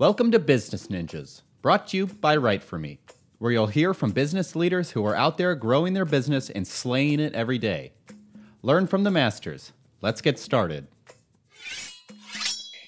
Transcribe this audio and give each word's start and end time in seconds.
Welcome 0.00 0.30
to 0.30 0.38
Business 0.38 0.86
Ninjas, 0.86 1.42
brought 1.60 1.88
to 1.88 1.96
you 1.96 2.06
by 2.06 2.36
Write 2.36 2.62
For 2.62 2.78
Me, 2.78 3.00
where 3.38 3.50
you'll 3.50 3.66
hear 3.66 3.92
from 3.92 4.12
business 4.12 4.54
leaders 4.54 4.92
who 4.92 5.04
are 5.04 5.16
out 5.16 5.38
there 5.38 5.56
growing 5.56 5.92
their 5.92 6.04
business 6.04 6.50
and 6.50 6.64
slaying 6.64 7.18
it 7.18 7.34
every 7.34 7.58
day. 7.58 7.90
Learn 8.62 8.86
from 8.86 9.02
the 9.02 9.10
masters. 9.10 9.72
Let's 10.00 10.20
get 10.20 10.38
started. 10.38 10.86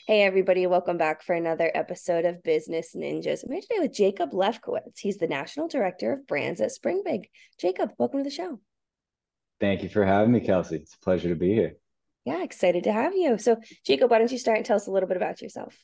Hey, 0.06 0.22
everybody, 0.22 0.68
welcome 0.68 0.98
back 0.98 1.24
for 1.24 1.34
another 1.34 1.68
episode 1.74 2.26
of 2.26 2.44
Business 2.44 2.94
Ninjas. 2.94 3.42
I'm 3.42 3.50
here 3.50 3.60
today 3.60 3.80
with 3.80 3.92
Jacob 3.92 4.30
Lefkowitz. 4.30 5.00
He's 5.00 5.16
the 5.16 5.26
National 5.26 5.66
Director 5.66 6.12
of 6.12 6.28
Brands 6.28 6.60
at 6.60 6.70
Springbig. 6.70 7.28
Jacob, 7.58 7.90
welcome 7.98 8.20
to 8.20 8.24
the 8.24 8.30
show. 8.30 8.60
Thank 9.58 9.82
you 9.82 9.88
for 9.88 10.04
having 10.04 10.30
me, 10.30 10.38
Kelsey. 10.38 10.76
It's 10.76 10.94
a 10.94 11.04
pleasure 11.04 11.30
to 11.30 11.34
be 11.34 11.54
here. 11.54 11.74
Yeah, 12.24 12.44
excited 12.44 12.84
to 12.84 12.92
have 12.92 13.16
you. 13.16 13.36
So, 13.38 13.56
Jacob, 13.84 14.12
why 14.12 14.18
don't 14.18 14.30
you 14.30 14.38
start 14.38 14.58
and 14.58 14.64
tell 14.64 14.76
us 14.76 14.86
a 14.86 14.92
little 14.92 15.08
bit 15.08 15.16
about 15.16 15.42
yourself? 15.42 15.76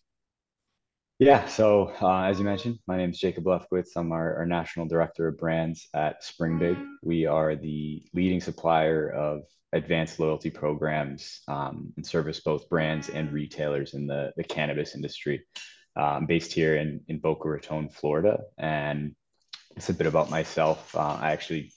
Yeah, 1.19 1.47
so 1.47 1.95
uh, 2.03 2.25
as 2.25 2.39
you 2.39 2.45
mentioned, 2.45 2.79
my 2.87 2.99
name 2.99 3.09
is 3.09 3.19
Jacob 3.19 3.45
Lefkowitz. 3.45 3.97
I'm 3.97 4.13
our, 4.13 4.37
our, 4.37 4.45
National 4.45 4.85
Director 4.85 5.29
of 5.29 5.39
Brands 5.39 5.89
at 5.95 6.23
Springbig. 6.23 6.77
We 7.03 7.25
are 7.25 7.57
the 7.57 8.05
leading 8.13 8.43
supplier 8.43 9.09
of 9.09 9.45
advanced 9.73 10.21
loyalty 10.21 10.51
programs 10.51 11.41
um, 11.49 11.95
and 11.97 12.07
service 12.07 12.41
both 12.41 12.69
brands 12.69 13.09
and 13.09 13.33
retailers 13.33 13.95
in 13.95 14.07
the, 14.07 14.35
the 14.37 14.45
cannabis 14.45 14.95
industry. 14.95 15.43
I'm 15.97 16.27
based 16.27 16.53
here 16.53 16.77
in, 16.77 17.01
in 17.09 17.19
Boca 17.19 17.49
Raton, 17.49 17.89
Florida. 17.89 18.41
And 18.59 19.17
it's 19.75 19.89
a 19.89 19.95
bit 19.95 20.07
about 20.07 20.29
myself. 20.29 20.95
Uh, 20.95 21.17
I 21.19 21.33
actually 21.33 21.73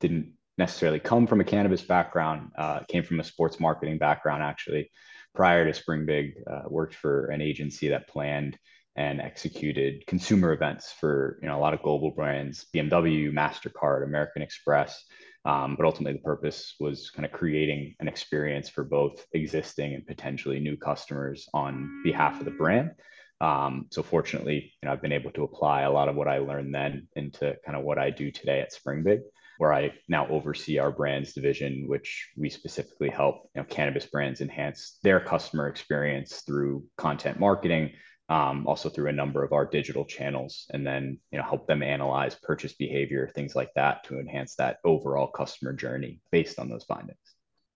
didn't 0.00 0.32
necessarily 0.58 0.98
come 0.98 1.28
from 1.28 1.40
a 1.40 1.44
cannabis 1.44 1.82
background, 1.82 2.50
uh, 2.58 2.80
came 2.88 3.04
from 3.04 3.20
a 3.20 3.24
sports 3.24 3.60
marketing 3.60 3.98
background, 3.98 4.42
actually 4.42 4.90
prior 5.34 5.64
to 5.64 5.72
Springbig, 5.72 6.34
uh, 6.50 6.62
worked 6.68 6.94
for 6.94 7.26
an 7.26 7.40
agency 7.40 7.88
that 7.88 8.08
planned 8.08 8.58
and 8.96 9.20
executed 9.20 10.06
consumer 10.06 10.52
events 10.52 10.92
for 10.92 11.38
you 11.40 11.48
know 11.48 11.56
a 11.56 11.60
lot 11.60 11.74
of 11.74 11.82
global 11.82 12.10
brands, 12.10 12.66
BMW, 12.74 13.32
Mastercard, 13.32 14.04
American 14.04 14.42
Express. 14.42 15.04
Um, 15.44 15.74
but 15.76 15.86
ultimately, 15.86 16.12
the 16.12 16.24
purpose 16.24 16.74
was 16.78 17.10
kind 17.10 17.24
of 17.24 17.32
creating 17.32 17.96
an 17.98 18.06
experience 18.06 18.68
for 18.68 18.84
both 18.84 19.26
existing 19.32 19.94
and 19.94 20.06
potentially 20.06 20.60
new 20.60 20.76
customers 20.76 21.48
on 21.52 22.02
behalf 22.04 22.38
of 22.38 22.44
the 22.44 22.52
brand. 22.52 22.92
Um, 23.40 23.86
so 23.90 24.04
fortunately, 24.04 24.72
you 24.80 24.86
know, 24.86 24.92
I've 24.92 25.02
been 25.02 25.10
able 25.10 25.32
to 25.32 25.42
apply 25.42 25.82
a 25.82 25.90
lot 25.90 26.08
of 26.08 26.14
what 26.14 26.28
I 26.28 26.38
learned 26.38 26.72
then 26.72 27.08
into 27.16 27.56
kind 27.66 27.76
of 27.76 27.82
what 27.82 27.98
I 27.98 28.10
do 28.10 28.30
today 28.30 28.60
at 28.60 28.72
Springbig 28.72 29.18
where 29.58 29.72
I 29.72 29.92
now 30.08 30.26
oversee 30.28 30.78
our 30.78 30.90
brands 30.90 31.32
division, 31.32 31.84
which 31.86 32.30
we 32.36 32.50
specifically 32.50 33.10
help 33.10 33.50
you 33.54 33.62
know, 33.62 33.66
cannabis 33.68 34.06
brands 34.06 34.40
enhance 34.40 34.98
their 35.02 35.20
customer 35.20 35.68
experience 35.68 36.42
through 36.46 36.84
content 36.96 37.38
marketing, 37.38 37.92
um, 38.28 38.66
also 38.66 38.88
through 38.88 39.08
a 39.08 39.12
number 39.12 39.44
of 39.44 39.52
our 39.52 39.66
digital 39.66 40.04
channels, 40.04 40.66
and 40.72 40.86
then 40.86 41.18
you 41.30 41.38
know 41.38 41.44
help 41.44 41.66
them 41.66 41.82
analyze 41.82 42.36
purchase 42.42 42.74
behavior, 42.74 43.30
things 43.34 43.54
like 43.54 43.70
that, 43.74 44.04
to 44.04 44.18
enhance 44.18 44.54
that 44.56 44.78
overall 44.84 45.26
customer 45.26 45.72
journey 45.72 46.20
based 46.30 46.58
on 46.58 46.68
those 46.68 46.84
findings. 46.84 47.18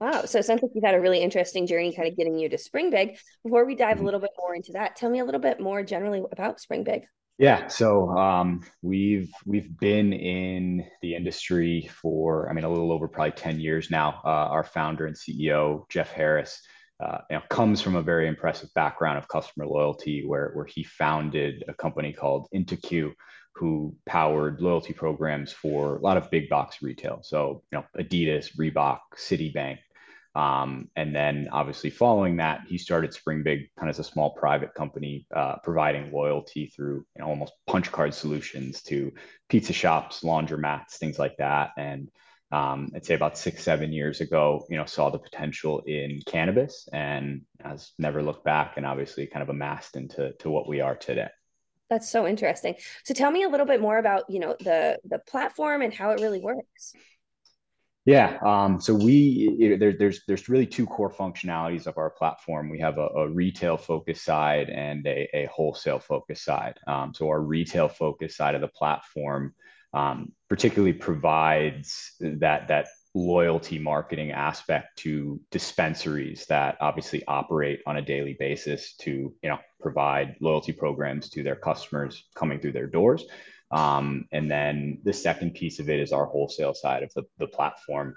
Wow. 0.00 0.26
So 0.26 0.38
it 0.38 0.44
sounds 0.44 0.62
like 0.62 0.72
you've 0.74 0.84
had 0.84 0.94
a 0.94 1.00
really 1.00 1.22
interesting 1.22 1.66
journey 1.66 1.94
kind 1.94 2.08
of 2.08 2.16
getting 2.16 2.38
you 2.38 2.50
to 2.50 2.58
Springbig. 2.58 3.16
Before 3.42 3.64
we 3.64 3.74
dive 3.74 3.96
mm-hmm. 3.96 4.02
a 4.02 4.04
little 4.04 4.20
bit 4.20 4.30
more 4.38 4.54
into 4.54 4.72
that, 4.72 4.96
tell 4.96 5.08
me 5.08 5.20
a 5.20 5.24
little 5.24 5.40
bit 5.40 5.58
more 5.58 5.82
generally 5.82 6.22
about 6.32 6.60
Springbig. 6.60 7.04
Yeah, 7.38 7.66
so 7.68 8.08
um, 8.16 8.62
we've 8.80 9.30
we've 9.44 9.78
been 9.78 10.14
in 10.14 10.86
the 11.02 11.14
industry 11.14 11.90
for 11.92 12.48
I 12.48 12.54
mean 12.54 12.64
a 12.64 12.68
little 12.70 12.92
over 12.92 13.08
probably 13.08 13.32
ten 13.32 13.60
years 13.60 13.90
now. 13.90 14.22
Uh, 14.24 14.48
our 14.48 14.64
founder 14.64 15.06
and 15.06 15.14
CEO 15.14 15.86
Jeff 15.90 16.12
Harris, 16.12 16.62
uh, 16.98 17.18
you 17.28 17.36
know, 17.36 17.42
comes 17.50 17.82
from 17.82 17.94
a 17.94 18.02
very 18.02 18.26
impressive 18.26 18.70
background 18.74 19.18
of 19.18 19.28
customer 19.28 19.66
loyalty, 19.66 20.24
where 20.26 20.50
where 20.54 20.64
he 20.64 20.82
founded 20.82 21.62
a 21.68 21.74
company 21.74 22.14
called 22.14 22.48
IntoQ, 22.54 23.12
who 23.54 23.94
powered 24.06 24.62
loyalty 24.62 24.94
programs 24.94 25.52
for 25.52 25.96
a 25.96 26.00
lot 26.00 26.16
of 26.16 26.30
big 26.30 26.48
box 26.48 26.80
retail. 26.80 27.20
So 27.22 27.62
you 27.70 27.78
know 27.78 27.84
Adidas, 28.02 28.56
Reebok, 28.56 29.00
Citibank, 29.14 29.76
um, 30.36 30.90
and 30.94 31.16
then 31.16 31.48
obviously 31.50 31.88
following 31.88 32.36
that, 32.36 32.60
he 32.68 32.76
started 32.76 33.14
Springbig 33.14 33.70
kind 33.78 33.88
of 33.88 33.94
as 33.94 33.98
a 33.98 34.04
small 34.04 34.30
private 34.34 34.74
company, 34.74 35.26
uh, 35.34 35.56
providing 35.64 36.12
loyalty 36.12 36.66
through 36.66 37.06
you 37.16 37.22
know, 37.22 37.28
almost 37.28 37.54
punch 37.66 37.90
card 37.90 38.12
solutions 38.12 38.82
to 38.82 39.12
pizza 39.48 39.72
shops, 39.72 40.20
laundromats, 40.22 40.98
things 40.98 41.18
like 41.18 41.38
that. 41.38 41.70
And 41.78 42.10
um, 42.52 42.90
I'd 42.94 43.06
say 43.06 43.14
about 43.14 43.38
six, 43.38 43.64
seven 43.64 43.94
years 43.94 44.20
ago, 44.20 44.66
you 44.68 44.76
know, 44.76 44.84
saw 44.84 45.08
the 45.08 45.18
potential 45.18 45.80
in 45.86 46.20
cannabis 46.26 46.86
and 46.92 47.40
has 47.64 47.92
never 47.98 48.22
looked 48.22 48.44
back 48.44 48.74
and 48.76 48.84
obviously 48.84 49.26
kind 49.26 49.42
of 49.42 49.48
amassed 49.48 49.96
into 49.96 50.34
to 50.40 50.50
what 50.50 50.68
we 50.68 50.82
are 50.82 50.96
today. 50.96 51.28
That's 51.88 52.10
so 52.10 52.26
interesting. 52.26 52.74
So 53.04 53.14
tell 53.14 53.30
me 53.30 53.44
a 53.44 53.48
little 53.48 53.64
bit 53.64 53.80
more 53.80 53.96
about, 53.96 54.24
you 54.28 54.40
know, 54.40 54.54
the 54.60 54.98
the 55.04 55.20
platform 55.20 55.80
and 55.80 55.94
how 55.94 56.10
it 56.10 56.20
really 56.20 56.40
works. 56.40 56.92
Yeah. 58.06 58.38
Um, 58.46 58.80
so 58.80 58.94
we 58.94 59.76
there, 59.80 59.92
there's 59.92 60.20
there's 60.28 60.48
really 60.48 60.66
two 60.66 60.86
core 60.86 61.12
functionalities 61.12 61.88
of 61.88 61.98
our 61.98 62.10
platform. 62.10 62.70
We 62.70 62.78
have 62.78 62.98
a, 62.98 63.08
a 63.08 63.28
retail 63.28 63.76
focus 63.76 64.22
side 64.22 64.70
and 64.70 65.04
a, 65.08 65.28
a 65.36 65.46
wholesale 65.46 65.98
focus 65.98 66.40
side. 66.40 66.78
Um, 66.86 67.12
so 67.12 67.28
our 67.28 67.40
retail 67.40 67.88
focus 67.88 68.36
side 68.36 68.54
of 68.54 68.60
the 68.60 68.68
platform 68.68 69.54
um, 69.92 70.32
particularly 70.48 70.92
provides 70.92 72.12
that 72.20 72.68
that 72.68 72.86
loyalty 73.16 73.78
marketing 73.78 74.30
aspect 74.30 74.98
to 74.98 75.40
dispensaries 75.50 76.46
that 76.46 76.76
obviously 76.80 77.24
operate 77.26 77.80
on 77.86 77.96
a 77.96 78.02
daily 78.02 78.36
basis 78.38 78.94
to 78.98 79.34
you 79.42 79.48
know 79.48 79.58
provide 79.80 80.36
loyalty 80.40 80.72
programs 80.72 81.28
to 81.30 81.42
their 81.42 81.56
customers 81.56 82.28
coming 82.36 82.60
through 82.60 82.72
their 82.72 82.86
doors 82.86 83.24
um, 83.70 84.26
and 84.32 84.50
then 84.50 84.98
the 85.04 85.12
second 85.12 85.54
piece 85.54 85.78
of 85.78 85.90
it 85.90 86.00
is 86.00 86.12
our 86.12 86.26
wholesale 86.26 86.74
side 86.74 87.02
of 87.02 87.12
the, 87.14 87.24
the 87.38 87.46
platform, 87.46 88.16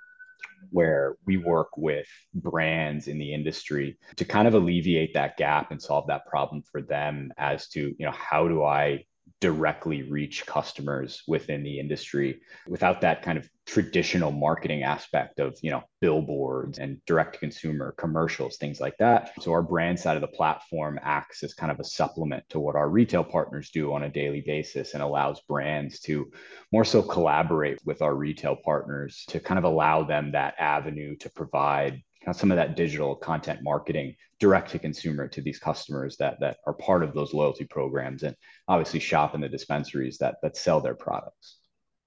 where 0.72 1.16
we 1.26 1.38
work 1.38 1.70
with 1.78 2.08
brands 2.34 3.08
in 3.08 3.18
the 3.18 3.34
industry 3.34 3.98
to 4.16 4.26
kind 4.26 4.48
of 4.48 4.54
alleviate 4.54 5.14
that 5.14 5.38
gap 5.38 5.72
and 5.72 5.82
solve 5.82 6.08
that 6.08 6.26
problem 6.28 6.62
for 6.72 6.82
them 6.82 7.34
as 7.38 7.68
to, 7.70 7.96
you 7.98 8.06
know, 8.06 8.12
how 8.12 8.48
do 8.48 8.64
I 8.64 9.06
directly 9.42 10.04
reach 10.04 10.46
customers 10.46 11.24
within 11.28 11.64
the 11.64 11.80
industry 11.80 12.42
without 12.68 13.02
that 13.02 13.22
kind 13.22 13.38
of 13.38 13.50
traditional 13.66 14.32
marketing 14.32 14.84
aspect 14.84 15.40
of 15.40 15.56
you 15.62 15.70
know 15.70 15.84
billboards 16.02 16.80
and 16.80 17.00
direct 17.06 17.34
to 17.34 17.40
consumer 17.40 17.94
commercials 17.98 18.58
things 18.58 18.82
like 18.82 18.98
that. 18.98 19.32
So 19.40 19.52
our 19.52 19.62
brand 19.62 20.00
side 20.00 20.18
of 20.18 20.22
the 20.22 20.28
platform 20.28 21.00
acts 21.04 21.44
as 21.44 21.54
kind 21.54 21.72
of 21.72 21.80
a 21.80 21.84
supplement 21.84 22.44
to 22.50 22.60
what 22.60 22.76
our 22.76 22.90
retail 22.90 23.24
partners 23.24 23.70
do 23.70 23.94
on 23.94 24.04
a 24.04 24.10
daily 24.10 24.42
basis 24.42 24.94
and 24.94 25.04
allows 25.04 25.42
brands 25.42 26.00
to 26.02 26.32
more 26.74 26.86
so 26.86 27.02
collaborate 27.02 27.80
with 27.86 28.02
our 28.02 28.16
retail 28.16 28.56
partners 28.56 29.24
to 29.28 29.40
kind 29.40 29.58
of 29.58 29.64
allow 29.64 30.04
them 30.04 30.32
that 30.32 30.56
avenue 30.60 31.16
to 31.18 31.30
provide 31.30 32.02
some 32.34 32.52
of 32.52 32.58
that 32.58 32.76
digital 32.76 33.16
content 33.16 33.60
marketing 33.64 34.16
direct 34.40 34.72
to 34.72 34.80
consumer 34.80 35.28
to 35.28 35.42
these 35.42 35.60
customers 35.60 36.16
that 36.18 36.40
that 36.40 36.58
are 36.68 36.74
part 36.74 37.04
of 37.04 37.14
those 37.14 37.34
loyalty 37.34 37.66
programs 37.66 38.24
and 38.24 38.36
obviously 38.68 39.00
shop 39.00 39.36
in 39.36 39.42
the 39.42 39.50
dispensaries 39.50 40.18
that 40.18 40.36
that 40.44 40.58
sell 40.58 40.82
their 40.82 40.96
products. 40.96 41.58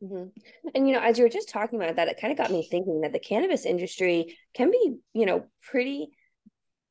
Mm-hmm. 0.03 0.29
And 0.75 0.89
you 0.89 0.95
know, 0.95 1.01
as 1.01 1.19
you 1.19 1.25
were 1.25 1.31
just 1.31 1.49
talking 1.49 1.81
about 1.81 1.97
that, 1.97 2.09
it 2.09 2.19
kind 2.21 2.33
of 2.33 2.39
got 2.39 2.51
me 2.51 2.67
thinking 2.69 3.03
that 3.03 3.13
the 3.13 3.19
cannabis 3.19 3.65
industry 3.65 4.37
can 4.55 4.71
be, 4.71 4.97
you 5.15 5.27
know, 5.27 5.47
pretty 5.63 6.11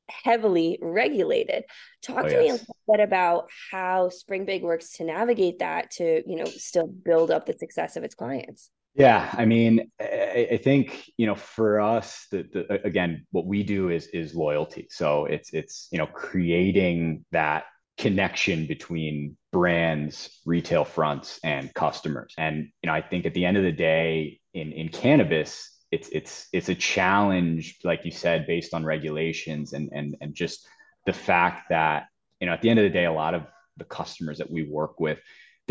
heavily 0.10 0.78
regulated. 0.82 1.64
Talk 2.02 2.26
oh, 2.26 2.30
to 2.30 2.32
yes. 2.32 2.42
me 2.42 2.50
a 2.50 2.54
little 2.54 2.76
bit 2.90 3.00
about 3.02 3.50
how 3.72 4.10
Springbig 4.10 4.62
works 4.62 4.94
to 4.94 5.04
navigate 5.04 5.60
that 5.60 5.92
to, 5.92 6.24
you 6.26 6.38
know, 6.38 6.46
still 6.46 6.88
build 6.88 7.32
up 7.32 7.46
the 7.46 7.54
success 7.54 7.98
of 7.98 8.04
its 8.04 8.16
clients. 8.16 8.70
Yeah, 8.94 9.34
I 9.38 9.46
mean, 9.46 9.90
I, 10.02 10.50
I, 10.52 10.58
think 10.58 11.10
you 11.16 11.26
know, 11.26 11.36
for 11.36 11.80
us, 11.80 12.28
the, 12.30 12.44
the 12.52 12.86
again, 12.86 13.26
what 13.32 13.46
we 13.46 13.64
do 13.64 13.90
is 13.90 14.08
is 14.08 14.36
loyalty. 14.36 14.88
So 14.90 15.26
it's 15.26 15.54
it's 15.54 15.88
you 15.92 15.98
know, 15.98 16.08
creating 16.08 17.24
that 17.32 17.66
connection 17.98 18.66
between 18.68 19.38
brands, 19.52 20.42
retail 20.46 20.84
fronts, 20.84 21.40
and 21.44 21.74
customers. 21.74 22.34
And 22.38 22.70
you 22.84 22.88
know, 22.88 22.94
I 22.94 23.02
think 23.02 23.26
at 23.26 23.34
the 23.34 23.46
end 23.46 23.56
of 23.56 23.64
the 23.64 23.72
day, 23.72 24.42
in 24.54 24.74
in 24.74 24.90
cannabis, 24.90 25.72
it's 25.92 26.10
it's 26.10 26.48
it's 26.52 26.68
a 26.70 26.76
challenge, 26.76 27.78
like 27.86 28.04
you 28.04 28.12
said, 28.12 28.46
based 28.46 28.74
on 28.74 28.84
regulations 28.84 29.72
and 29.72 29.90
and 29.94 30.18
and 30.20 30.36
just 30.36 30.68
the 31.06 31.14
fact 31.14 31.70
that 31.70 32.08
you 32.42 32.48
know, 32.48 32.54
at 32.54 32.62
the 32.62 32.70
end 32.70 32.80
of 32.80 32.84
the 32.84 32.90
day, 32.90 33.06
a 33.06 33.14
lot 33.14 33.36
of 33.36 33.44
the 33.78 33.86
customers 33.86 34.40
that 34.40 34.52
we 34.52 34.64
work 34.64 35.00
with 35.00 35.20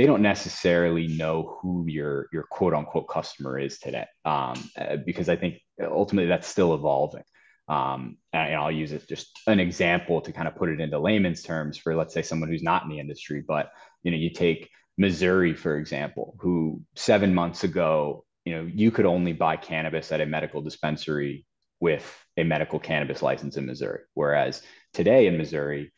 they 0.00 0.06
don't 0.06 0.22
necessarily 0.22 1.08
know 1.08 1.58
who 1.60 1.84
your 1.86 2.26
your 2.32 2.44
quote 2.44 2.72
unquote 2.72 3.06
customer 3.06 3.58
is 3.58 3.78
today. 3.78 4.06
Um, 4.24 4.54
uh, 4.78 4.96
because 4.96 5.28
i 5.28 5.36
think 5.36 5.60
ultimately 5.78 6.26
that's 6.26 6.48
still 6.48 6.72
evolving. 6.72 7.24
Um, 7.68 8.16
and 8.32 8.54
i'll 8.54 8.72
use 8.72 8.92
it 8.92 9.06
just 9.06 9.38
an 9.46 9.60
example 9.60 10.22
to 10.22 10.32
kind 10.32 10.48
of 10.48 10.56
put 10.56 10.70
it 10.70 10.80
into 10.80 10.98
layman's 10.98 11.42
terms 11.42 11.76
for 11.76 11.94
let's 11.94 12.14
say 12.14 12.22
someone 12.22 12.48
who's 12.48 12.62
not 12.62 12.84
in 12.84 12.88
the 12.88 12.98
industry. 12.98 13.44
But 13.46 13.72
you 14.02 14.10
know 14.10 14.16
you 14.16 14.30
take 14.30 14.70
missouri 14.96 15.52
for 15.52 15.76
example 15.76 16.34
who 16.40 16.80
seven 16.96 17.34
months 17.34 17.62
ago 17.64 18.24
you 18.46 18.54
know 18.54 18.70
you 18.72 18.90
could 18.90 19.04
only 19.04 19.34
buy 19.34 19.56
cannabis 19.56 20.12
at 20.12 20.22
a 20.22 20.26
medical 20.26 20.62
dispensary 20.62 21.44
with 21.78 22.06
a 22.38 22.42
medical 22.42 22.78
cannabis 22.78 23.20
license 23.20 23.58
in 23.58 23.66
missouri. 23.66 24.00
Whereas 24.14 24.62
today 24.94 25.26
in 25.26 25.36
missouri 25.36 25.92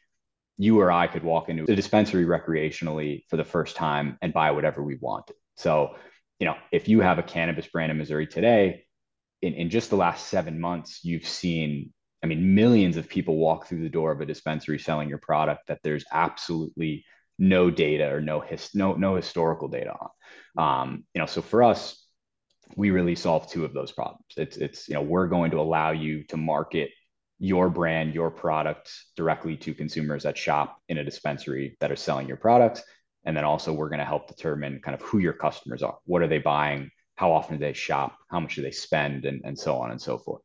you 0.58 0.80
or 0.80 0.92
I 0.92 1.06
could 1.06 1.24
walk 1.24 1.48
into 1.48 1.64
a 1.70 1.76
dispensary 1.76 2.24
recreationally 2.24 3.24
for 3.28 3.36
the 3.36 3.44
first 3.44 3.76
time 3.76 4.18
and 4.22 4.32
buy 4.32 4.50
whatever 4.50 4.82
we 4.82 4.96
wanted. 5.00 5.36
So, 5.56 5.96
you 6.38 6.46
know, 6.46 6.56
if 6.70 6.88
you 6.88 7.00
have 7.00 7.18
a 7.18 7.22
cannabis 7.22 7.66
brand 7.66 7.90
in 7.90 7.98
Missouri 7.98 8.26
today, 8.26 8.84
in, 9.40 9.54
in 9.54 9.70
just 9.70 9.90
the 9.90 9.96
last 9.96 10.28
seven 10.28 10.60
months, 10.60 11.00
you've 11.04 11.26
seen, 11.26 11.92
I 12.22 12.26
mean, 12.26 12.54
millions 12.54 12.96
of 12.96 13.08
people 13.08 13.36
walk 13.36 13.66
through 13.66 13.82
the 13.82 13.88
door 13.88 14.12
of 14.12 14.20
a 14.20 14.26
dispensary 14.26 14.78
selling 14.78 15.08
your 15.08 15.18
product 15.18 15.66
that 15.68 15.80
there's 15.82 16.04
absolutely 16.12 17.04
no 17.38 17.70
data 17.70 18.12
or 18.12 18.20
no 18.20 18.40
his, 18.40 18.70
no 18.74 18.94
no 18.94 19.16
historical 19.16 19.68
data 19.68 19.92
on. 19.92 20.10
Um, 20.56 21.04
you 21.14 21.20
know, 21.20 21.26
so 21.26 21.42
for 21.42 21.62
us, 21.62 21.98
we 22.76 22.90
really 22.90 23.16
solve 23.16 23.50
two 23.50 23.64
of 23.64 23.74
those 23.74 23.92
problems. 23.92 24.24
It's 24.36 24.56
it's 24.56 24.88
you 24.88 24.94
know 24.94 25.02
we're 25.02 25.26
going 25.26 25.50
to 25.52 25.60
allow 25.60 25.90
you 25.90 26.24
to 26.24 26.36
market 26.36 26.90
your 27.42 27.68
brand, 27.68 28.14
your 28.14 28.30
product 28.30 28.94
directly 29.16 29.56
to 29.56 29.74
consumers 29.74 30.22
that 30.22 30.38
shop 30.38 30.78
in 30.88 30.98
a 30.98 31.04
dispensary 31.04 31.76
that 31.80 31.90
are 31.90 31.96
selling 31.96 32.28
your 32.28 32.36
products. 32.36 32.84
And 33.24 33.36
then 33.36 33.42
also, 33.42 33.72
we're 33.72 33.88
going 33.88 33.98
to 33.98 34.04
help 34.04 34.28
determine 34.28 34.80
kind 34.80 34.94
of 34.94 35.02
who 35.02 35.18
your 35.18 35.32
customers 35.32 35.82
are. 35.82 35.98
What 36.04 36.22
are 36.22 36.28
they 36.28 36.38
buying? 36.38 36.90
How 37.16 37.32
often 37.32 37.56
do 37.56 37.64
they 37.64 37.72
shop? 37.72 38.16
How 38.30 38.38
much 38.38 38.54
do 38.54 38.62
they 38.62 38.70
spend? 38.70 39.24
And, 39.24 39.40
and 39.44 39.58
so 39.58 39.78
on 39.78 39.90
and 39.90 40.00
so 40.00 40.18
forth. 40.18 40.42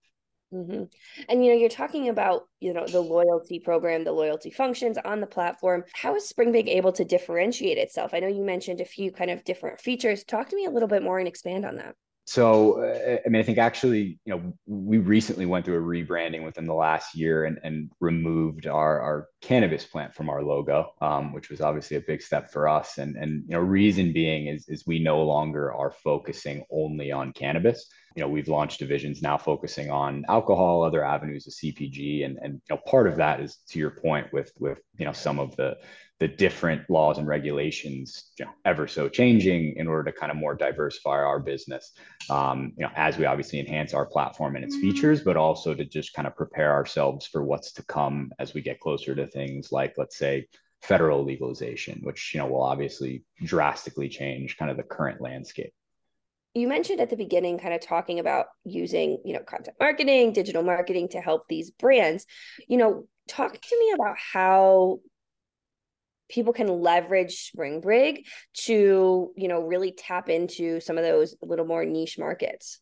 Mm-hmm. 0.52 0.86
And 1.30 1.46
you 1.46 1.52
know, 1.52 1.58
you're 1.60 1.70
talking 1.70 2.10
about 2.10 2.46
you 2.62 2.74
know 2.74 2.88
the 2.88 3.02
loyalty 3.02 3.60
program, 3.60 4.04
the 4.04 4.12
loyalty 4.12 4.50
functions 4.50 4.98
on 5.06 5.22
the 5.22 5.28
platform. 5.28 5.84
How 5.94 6.16
is 6.16 6.28
Springbig 6.28 6.68
able 6.68 6.94
to 6.94 7.06
differentiate 7.06 7.78
itself? 7.78 8.16
I 8.16 8.20
know 8.22 8.28
you 8.28 8.44
mentioned 8.44 8.82
a 8.82 8.86
few 8.86 9.12
kind 9.12 9.30
of 9.30 9.44
different 9.44 9.82
features. 9.82 10.24
Talk 10.24 10.50
to 10.50 10.56
me 10.56 10.66
a 10.66 10.72
little 10.72 10.90
bit 10.90 11.04
more 11.04 11.20
and 11.20 11.28
expand 11.28 11.64
on 11.64 11.76
that 11.76 11.94
so 12.28 12.82
uh, 12.84 13.18
i 13.26 13.30
mean 13.30 13.40
i 13.40 13.44
think 13.44 13.58
actually 13.58 14.20
you 14.26 14.34
know 14.34 14.54
we 14.66 14.98
recently 14.98 15.46
went 15.46 15.66
through 15.66 15.78
a 15.78 15.82
rebranding 15.82 16.44
within 16.44 16.68
the 16.68 16.74
last 16.74 17.16
year 17.16 17.46
and, 17.46 17.58
and 17.64 17.90
removed 18.00 18.68
our, 18.68 19.00
our 19.00 19.28
cannabis 19.42 19.86
plant 19.86 20.14
from 20.14 20.30
our 20.30 20.44
logo 20.44 20.94
um, 21.02 21.34
which 21.34 21.50
was 21.50 21.62
obviously 21.62 21.98
a 21.98 22.02
big 22.02 22.22
step 22.22 22.52
for 22.52 22.68
us. 22.68 22.98
And 22.98 23.16
and 23.16 23.44
you 23.48 23.56
know 23.56 23.60
reason 23.60 24.14
being 24.14 24.48
is 24.48 24.68
is 24.68 24.86
we 24.86 25.00
no 25.00 25.24
longer 25.24 25.74
are 25.74 25.92
focusing 25.92 26.66
only 26.72 27.12
on 27.12 27.34
cannabis. 27.34 27.88
You 28.16 28.24
know 28.24 28.30
we've 28.30 28.48
launched 28.48 28.80
divisions 28.80 29.22
now 29.22 29.38
focusing 29.38 29.92
on 29.92 30.26
alcohol 30.28 30.84
other 30.84 31.06
avenues 31.06 31.46
of 31.46 31.54
cpg 31.54 32.26
and 32.26 32.38
and 32.42 32.54
you 32.54 32.76
know 32.76 32.82
part 32.88 33.08
of 33.08 33.18
that 33.18 33.40
is 33.40 33.58
to 33.70 33.80
your 33.80 33.92
point 33.92 34.34
with 34.34 34.52
with 34.60 34.80
you 34.98 35.06
know 35.06 35.12
some 35.12 35.38
of 35.40 35.56
the 35.56 35.78
the 36.20 36.28
different 36.28 36.90
laws 36.90 37.20
and 37.20 37.28
regulations 37.28 38.32
you 38.40 38.46
know, 38.46 38.52
ever 38.66 38.88
so 38.88 39.08
changing 39.08 39.76
in 39.78 39.88
order 39.88 40.12
to 40.12 40.18
kind 40.18 40.32
of 40.32 40.38
more 40.38 40.56
diversify 40.56 41.18
our 41.18 41.40
business 41.40 41.92
um, 42.30 42.74
you 42.78 42.84
know 42.84 42.92
as 42.96 43.18
we 43.18 43.26
obviously 43.26 43.60
enhance 43.60 43.94
our 43.94 44.06
platform 44.06 44.56
and 44.56 44.66
its 44.66 44.76
mm-hmm. 44.76 44.92
features 44.92 45.22
but 45.22 45.38
also 45.38 45.74
to 45.74 45.86
just 45.86 46.14
kind 46.14 46.28
of 46.28 46.36
prepare 46.36 46.74
ourselves 46.74 47.28
for 47.28 47.44
what's 47.44 47.72
to 47.74 47.84
come 47.84 48.32
as 48.40 48.54
we 48.54 48.62
get 48.62 48.80
closer 48.80 49.16
to 49.16 49.28
things 49.28 49.72
like 49.72 49.94
let's 49.98 50.18
say 50.18 50.48
federal 50.82 51.24
legalization 51.24 52.00
which 52.04 52.34
you 52.34 52.40
know 52.40 52.48
will 52.48 52.64
obviously 52.64 53.24
drastically 53.44 54.10
change 54.10 54.58
kind 54.58 54.72
of 54.72 54.78
the 54.78 54.84
current 54.84 55.22
landscape 55.22 55.74
you 56.54 56.68
mentioned 56.68 57.00
at 57.00 57.10
the 57.10 57.16
beginning 57.16 57.60
kind 57.60 57.74
of 57.74 57.82
talking 57.82 58.20
about 58.20 58.48
using 58.64 59.20
you 59.24 59.34
know 59.34 59.40
content 59.40 59.76
marketing 59.80 60.34
digital 60.34 60.64
marketing 60.64 61.08
to 61.10 61.20
help 61.20 61.44
these 61.48 61.72
brands 61.72 62.26
you 62.68 62.78
know 62.78 63.08
talk 63.28 63.60
to 63.60 63.80
me 63.80 63.92
about 63.94 64.16
how 64.18 65.00
people 66.30 66.54
can 66.54 66.68
leverage 66.68 67.52
Springbig 67.52 68.26
to, 68.66 69.32
you 69.36 69.48
know, 69.48 69.62
really 69.62 69.92
tap 69.92 70.30
into 70.30 70.80
some 70.80 70.98
of 70.98 71.04
those 71.04 71.36
little 71.42 71.66
more 71.66 71.86
niche 71.86 72.18
markets? 72.18 72.80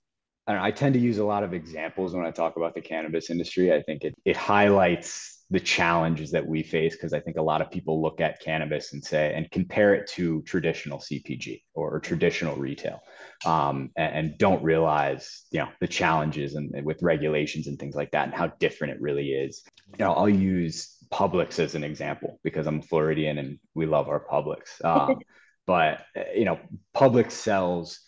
I, 0.48 0.54
know, 0.54 0.64
I 0.64 0.72
tend 0.72 0.94
to 0.94 1.00
use 1.00 1.18
a 1.18 1.26
lot 1.26 1.44
of 1.44 1.54
examples 1.54 2.14
when 2.14 2.26
I 2.26 2.32
talk 2.32 2.56
about 2.58 2.76
the 2.76 2.82
cannabis 2.82 3.30
industry. 3.30 3.74
I 3.74 3.82
think 3.82 4.04
it, 4.04 4.14
it 4.26 4.38
highlights 4.38 5.36
the 5.52 5.60
challenges 5.60 6.32
that 6.32 6.46
we 6.46 6.64
face 6.64 6.96
because 6.96 7.14
I 7.14 7.20
think 7.20 7.38
a 7.38 7.42
lot 7.42 7.62
of 7.62 7.70
people 7.70 8.02
look 8.02 8.20
at 8.20 8.42
cannabis 8.42 8.94
and 8.94 9.04
say 9.04 9.34
and 9.36 9.50
compare 9.52 9.94
it 9.94 10.08
to 10.14 10.42
traditional 10.42 10.98
CPG 10.98 11.62
or, 11.76 11.96
or 11.96 12.00
traditional 12.00 12.56
retail, 12.56 13.00
um, 13.46 13.92
and, 13.96 14.16
and, 14.16 14.38
don't 14.40 14.64
realize 14.64 15.44
you 15.52 15.60
know 15.60 15.70
the 15.82 15.88
challenges 15.88 16.56
and, 16.56 16.74
and, 16.74 16.86
with 16.86 17.04
regulations 17.04 17.68
and 17.68 17.78
things 17.78 17.96
like 17.96 18.10
that 18.12 18.26
and 18.26 18.34
how 18.34 18.48
different 18.60 18.94
it 18.94 19.02
really 19.02 19.30
is. 19.30 19.64
You 20.00 20.06
know, 20.06 20.14
I'll 20.14 20.28
use 20.28 20.95
Publix 21.12 21.60
as 21.60 21.76
an 21.76 21.84
example 21.84 22.40
because 22.44 22.68
I'm 22.68 22.82
Floridian 22.82 23.38
and 23.38 23.60
we 23.74 23.86
love 23.86 24.10
our 24.10 24.24
Publix. 24.26 24.82
Um, 24.84 25.20
but 25.68 26.06
you 26.36 26.46
know, 26.46 26.60
Publix 26.96 27.32
sells 27.32 28.00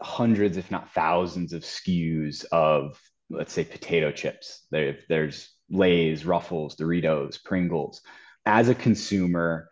hundreds, 0.00 0.56
if 0.56 0.70
not 0.70 0.92
thousands, 0.92 1.52
of 1.52 1.62
SKUs 1.62 2.44
of 2.52 3.00
let's 3.30 3.52
say 3.52 3.64
potato 3.64 4.12
chips. 4.12 4.66
There, 4.70 4.98
there's 5.08 5.50
Lay's, 5.70 6.24
Ruffles, 6.24 6.76
Doritos, 6.76 7.42
Pringles. 7.42 8.02
As 8.46 8.68
a 8.68 8.74
consumer, 8.74 9.70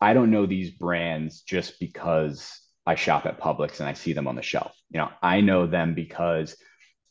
I 0.00 0.14
don't 0.14 0.30
know 0.30 0.46
these 0.46 0.70
brands 0.70 1.42
just 1.42 1.80
because 1.80 2.60
I 2.86 2.94
shop 2.96 3.26
at 3.26 3.40
Publix 3.40 3.80
and 3.80 3.88
I 3.88 3.94
see 3.94 4.12
them 4.12 4.26
on 4.26 4.36
the 4.36 4.42
shelf. 4.42 4.72
You 4.90 4.98
know, 4.98 5.10
I 5.22 5.40
know 5.40 5.66
them 5.66 5.94
because 5.94 6.56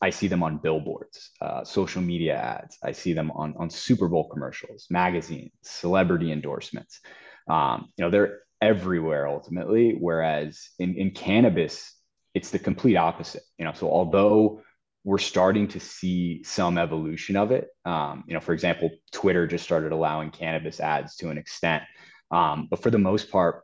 I 0.02 0.10
see 0.10 0.28
them 0.28 0.42
on 0.42 0.58
billboards, 0.58 1.32
uh, 1.42 1.64
social 1.64 2.02
media 2.02 2.36
ads. 2.36 2.78
I 2.84 2.92
see 2.92 3.14
them 3.14 3.32
on, 3.32 3.54
on 3.58 3.70
Super 3.70 4.08
Bowl 4.08 4.28
commercials, 4.30 4.88
magazines, 4.90 5.52
celebrity 5.62 6.32
endorsements. 6.32 7.02
Um, 7.48 7.90
you 7.98 8.06
know, 8.06 8.12
they're 8.12 8.40
everywhere 8.62 9.28
ultimately. 9.28 9.96
Whereas 10.00 10.70
in, 10.80 10.96
in 10.96 11.12
cannabis, 11.12 11.96
it's 12.34 12.52
the 12.52 12.60
complete 12.60 12.96
opposite. 12.96 13.44
You 13.58 13.66
know, 13.66 13.74
so 13.74 13.92
although 13.92 14.62
we're 15.04 15.18
starting 15.18 15.68
to 15.70 15.80
see 15.80 16.44
some 16.44 16.78
evolution 16.78 17.36
of 17.36 17.52
it, 17.52 17.70
um, 17.86 18.24
you 18.28 18.34
know, 18.34 18.40
for 18.40 18.54
example, 18.54 18.92
Twitter 19.12 19.48
just 19.48 19.64
started 19.64 19.92
allowing 19.92 20.32
cannabis 20.32 20.80
ads 20.80 21.16
to 21.18 21.30
an 21.30 21.38
extent. 21.38 21.84
Um, 22.30 22.68
but 22.70 22.82
for 22.82 22.92
the 22.92 23.00
most 23.00 23.32
part, 23.32 23.64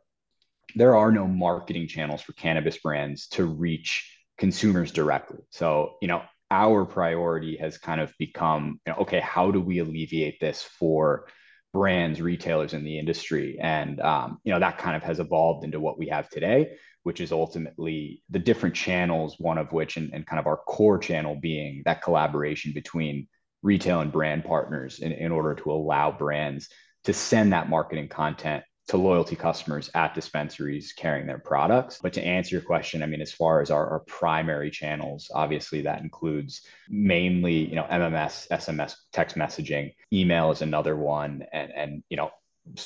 there 0.74 0.96
are 0.96 1.10
no 1.10 1.26
marketing 1.26 1.88
channels 1.88 2.20
for 2.20 2.32
cannabis 2.34 2.78
brands 2.78 3.28
to 3.28 3.44
reach 3.44 4.17
consumers 4.38 4.92
directly. 4.92 5.40
So, 5.50 5.96
you 6.00 6.08
know, 6.08 6.22
our 6.50 6.84
priority 6.86 7.56
has 7.58 7.76
kind 7.76 8.00
of 8.00 8.12
become, 8.18 8.80
you 8.86 8.92
know, 8.92 9.00
okay, 9.00 9.20
how 9.20 9.50
do 9.50 9.60
we 9.60 9.80
alleviate 9.80 10.40
this 10.40 10.62
for 10.62 11.26
brands, 11.74 12.22
retailers 12.22 12.72
in 12.72 12.84
the 12.84 12.98
industry? 12.98 13.58
And, 13.60 14.00
um, 14.00 14.38
you 14.44 14.52
know, 14.52 14.60
that 14.60 14.78
kind 14.78 14.96
of 14.96 15.02
has 15.02 15.20
evolved 15.20 15.64
into 15.64 15.80
what 15.80 15.98
we 15.98 16.08
have 16.08 16.30
today, 16.30 16.76
which 17.02 17.20
is 17.20 17.32
ultimately 17.32 18.22
the 18.30 18.38
different 18.38 18.74
channels, 18.74 19.36
one 19.38 19.58
of 19.58 19.72
which, 19.72 19.96
and, 19.96 20.12
and 20.14 20.26
kind 20.26 20.40
of 20.40 20.46
our 20.46 20.56
core 20.56 20.98
channel 20.98 21.36
being 21.40 21.82
that 21.84 22.02
collaboration 22.02 22.72
between 22.72 23.28
retail 23.62 24.00
and 24.00 24.12
brand 24.12 24.44
partners 24.44 25.00
in, 25.00 25.12
in 25.12 25.32
order 25.32 25.54
to 25.54 25.70
allow 25.70 26.10
brands 26.10 26.68
to 27.04 27.12
send 27.12 27.52
that 27.52 27.68
marketing 27.68 28.08
content 28.08 28.64
to 28.88 28.96
loyalty 28.96 29.36
customers 29.36 29.90
at 29.94 30.14
dispensaries 30.14 30.94
carrying 30.94 31.26
their 31.26 31.38
products. 31.38 31.98
But 32.02 32.14
to 32.14 32.24
answer 32.24 32.54
your 32.54 32.62
question, 32.62 33.02
I 33.02 33.06
mean, 33.06 33.20
as 33.20 33.32
far 33.32 33.60
as 33.60 33.70
our, 33.70 33.86
our, 33.88 34.00
primary 34.00 34.70
channels, 34.70 35.30
obviously 35.34 35.82
that 35.82 36.00
includes 36.00 36.62
mainly, 36.88 37.68
you 37.68 37.74
know, 37.74 37.84
MMS, 37.84 38.48
SMS, 38.48 38.94
text 39.12 39.36
messaging, 39.36 39.92
email 40.12 40.50
is 40.50 40.62
another 40.62 40.96
one, 40.96 41.44
and 41.52 41.70
and 41.72 42.02
you 42.08 42.16
know, 42.16 42.30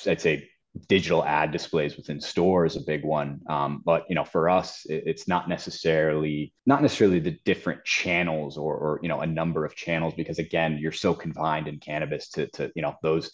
I'd 0.06 0.20
say 0.20 0.48
digital 0.88 1.24
ad 1.24 1.52
displays 1.52 1.96
within 1.96 2.20
stores 2.20 2.76
a 2.76 2.80
big 2.80 3.04
one. 3.04 3.40
Um, 3.48 3.82
but 3.84 4.04
you 4.08 4.14
know, 4.14 4.24
for 4.24 4.48
us, 4.48 4.84
it, 4.86 5.04
it's 5.06 5.28
not 5.28 5.48
necessarily 5.48 6.52
not 6.66 6.82
necessarily 6.82 7.20
the 7.20 7.38
different 7.44 7.84
channels 7.84 8.58
or 8.58 8.76
or 8.76 9.00
you 9.02 9.08
know 9.08 9.20
a 9.20 9.26
number 9.26 9.64
of 9.64 9.76
channels 9.76 10.14
because 10.14 10.38
again, 10.38 10.78
you're 10.80 10.92
so 10.92 11.14
confined 11.14 11.68
in 11.68 11.78
cannabis 11.78 12.28
to 12.30 12.48
to 12.48 12.72
you 12.74 12.82
know 12.82 12.96
those 13.02 13.30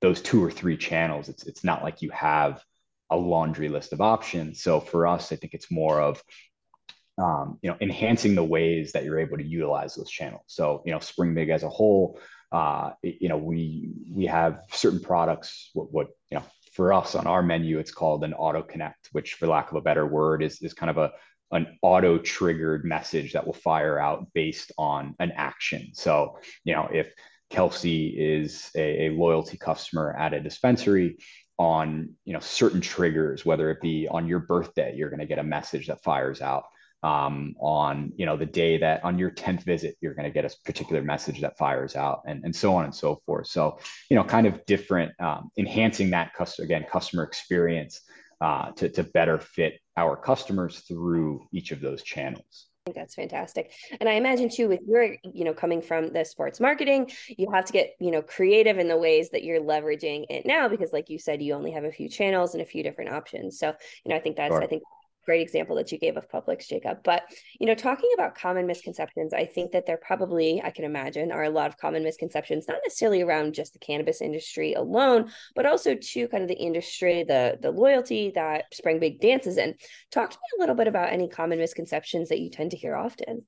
those 0.00 0.20
two 0.20 0.42
or 0.42 0.50
three 0.50 0.76
channels. 0.76 1.28
It's 1.28 1.44
it's 1.44 1.64
not 1.64 1.82
like 1.82 2.02
you 2.02 2.10
have 2.10 2.62
a 3.10 3.16
laundry 3.16 3.68
list 3.68 3.92
of 3.92 4.00
options. 4.00 4.62
So 4.62 4.80
for 4.80 5.06
us, 5.06 5.32
I 5.32 5.36
think 5.36 5.54
it's 5.54 5.70
more 5.70 6.00
of 6.00 6.22
um, 7.18 7.58
you 7.62 7.70
know 7.70 7.76
enhancing 7.80 8.34
the 8.34 8.44
ways 8.44 8.92
that 8.92 9.04
you're 9.04 9.20
able 9.20 9.36
to 9.36 9.44
utilize 9.44 9.94
those 9.94 10.10
channels. 10.10 10.44
So 10.46 10.82
you 10.84 10.92
know 10.92 10.98
Springbig 10.98 11.50
as 11.50 11.62
a 11.62 11.68
whole, 11.68 12.18
uh, 12.52 12.92
you 13.02 13.28
know 13.28 13.38
we 13.38 13.90
we 14.10 14.26
have 14.26 14.62
certain 14.72 15.00
products. 15.00 15.70
What, 15.74 15.92
what 15.92 16.08
you 16.30 16.38
know 16.38 16.44
for 16.72 16.92
us 16.92 17.14
on 17.14 17.26
our 17.26 17.42
menu, 17.42 17.78
it's 17.78 17.92
called 17.92 18.24
an 18.24 18.32
auto 18.32 18.62
connect, 18.62 19.08
which 19.12 19.34
for 19.34 19.46
lack 19.46 19.70
of 19.70 19.76
a 19.76 19.82
better 19.82 20.06
word 20.06 20.42
is 20.42 20.62
is 20.62 20.72
kind 20.72 20.90
of 20.90 20.98
a 20.98 21.12
an 21.52 21.78
auto 21.82 22.16
triggered 22.18 22.84
message 22.84 23.32
that 23.32 23.44
will 23.44 23.52
fire 23.52 23.98
out 23.98 24.26
based 24.34 24.72
on 24.78 25.14
an 25.18 25.32
action. 25.34 25.90
So, 25.94 26.38
you 26.64 26.74
know, 26.74 26.88
if 26.92 27.12
Kelsey 27.50 28.08
is 28.08 28.70
a, 28.76 29.06
a 29.06 29.10
loyalty 29.10 29.58
customer 29.58 30.16
at 30.16 30.32
a 30.32 30.40
dispensary 30.40 31.18
on 31.58 32.14
you 32.24 32.32
know 32.32 32.40
certain 32.40 32.80
triggers, 32.80 33.44
whether 33.44 33.70
it 33.70 33.82
be 33.82 34.08
on 34.08 34.26
your 34.26 34.38
birthday, 34.38 34.94
you're 34.96 35.10
going 35.10 35.20
to 35.20 35.26
get 35.26 35.38
a 35.38 35.44
message 35.44 35.88
that 35.88 36.02
fires 36.02 36.40
out. 36.40 36.64
Um, 37.02 37.54
on 37.58 38.12
you 38.16 38.26
know 38.26 38.36
the 38.36 38.44
day 38.44 38.76
that 38.76 39.02
on 39.04 39.18
your 39.18 39.30
10th 39.30 39.62
visit 39.62 39.96
you're 40.02 40.12
going 40.12 40.26
to 40.26 40.30
get 40.30 40.44
a 40.44 40.54
particular 40.66 41.02
message 41.02 41.40
that 41.40 41.56
fires 41.56 41.96
out 41.96 42.20
and, 42.26 42.44
and 42.44 42.54
so 42.54 42.74
on 42.74 42.84
and 42.84 42.94
so 42.94 43.22
forth 43.24 43.46
so 43.46 43.78
you 44.10 44.16
know 44.16 44.22
kind 44.22 44.46
of 44.46 44.62
different 44.66 45.18
um, 45.18 45.50
enhancing 45.56 46.10
that 46.10 46.34
customer 46.34 46.66
again 46.66 46.84
customer 46.92 47.22
experience 47.22 48.02
uh, 48.42 48.72
to, 48.72 48.90
to 48.90 49.02
better 49.02 49.38
fit 49.38 49.80
our 49.96 50.14
customers 50.14 50.80
through 50.80 51.48
each 51.54 51.72
of 51.72 51.80
those 51.80 52.02
channels 52.02 52.66
think 52.86 52.96
that's 52.96 53.14
fantastic. 53.14 53.72
And 54.00 54.08
I 54.08 54.12
imagine 54.12 54.48
too, 54.48 54.68
with 54.68 54.80
your, 54.86 55.16
you 55.22 55.44
know, 55.44 55.52
coming 55.52 55.82
from 55.82 56.12
the 56.12 56.24
sports 56.24 56.60
marketing, 56.60 57.10
you 57.28 57.50
have 57.52 57.64
to 57.66 57.72
get, 57.72 57.90
you 58.00 58.10
know, 58.10 58.22
creative 58.22 58.78
in 58.78 58.88
the 58.88 58.96
ways 58.96 59.30
that 59.30 59.44
you're 59.44 59.60
leveraging 59.60 60.26
it 60.30 60.46
now, 60.46 60.68
because 60.68 60.92
like 60.92 61.10
you 61.10 61.18
said, 61.18 61.42
you 61.42 61.54
only 61.54 61.72
have 61.72 61.84
a 61.84 61.92
few 61.92 62.08
channels 62.08 62.54
and 62.54 62.62
a 62.62 62.66
few 62.66 62.82
different 62.82 63.12
options. 63.12 63.58
So, 63.58 63.74
you 64.04 64.10
know, 64.10 64.16
I 64.16 64.20
think 64.20 64.36
that's, 64.36 64.54
sure. 64.54 64.62
I 64.62 64.66
think 64.66 64.82
great 65.24 65.40
example 65.40 65.76
that 65.76 65.92
you 65.92 65.98
gave 65.98 66.16
of 66.16 66.28
Publix, 66.28 66.68
Jacob. 66.68 66.98
But 67.04 67.22
you 67.58 67.66
know, 67.66 67.74
talking 67.74 68.10
about 68.14 68.34
common 68.34 68.66
misconceptions, 68.66 69.32
I 69.32 69.44
think 69.44 69.72
that 69.72 69.86
there 69.86 69.96
probably, 69.98 70.62
I 70.62 70.70
can 70.70 70.84
imagine, 70.84 71.32
are 71.32 71.44
a 71.44 71.50
lot 71.50 71.68
of 71.68 71.76
common 71.76 72.02
misconceptions, 72.02 72.66
not 72.68 72.78
necessarily 72.84 73.22
around 73.22 73.54
just 73.54 73.72
the 73.72 73.78
cannabis 73.78 74.20
industry 74.20 74.74
alone, 74.74 75.30
but 75.54 75.66
also 75.66 75.94
to 75.94 76.28
kind 76.28 76.42
of 76.42 76.48
the 76.48 76.54
industry, 76.54 77.24
the 77.24 77.58
the 77.60 77.70
loyalty 77.70 78.32
that 78.34 78.64
Springbig 78.72 79.20
dances 79.20 79.56
in. 79.56 79.74
Talk 80.10 80.30
to 80.30 80.36
me 80.36 80.58
a 80.58 80.60
little 80.60 80.76
bit 80.76 80.88
about 80.88 81.12
any 81.12 81.28
common 81.28 81.58
misconceptions 81.58 82.28
that 82.28 82.40
you 82.40 82.50
tend 82.50 82.72
to 82.72 82.76
hear 82.76 82.96
often. 82.96 83.44